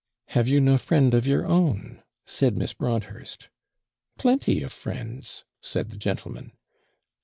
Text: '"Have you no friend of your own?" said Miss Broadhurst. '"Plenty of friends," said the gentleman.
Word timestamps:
'"Have 0.29 0.47
you 0.47 0.59
no 0.59 0.79
friend 0.79 1.13
of 1.13 1.27
your 1.27 1.45
own?" 1.45 2.01
said 2.25 2.57
Miss 2.57 2.73
Broadhurst. 2.73 3.49
'"Plenty 4.17 4.63
of 4.63 4.73
friends," 4.73 5.45
said 5.61 5.91
the 5.91 5.95
gentleman. 5.97 6.53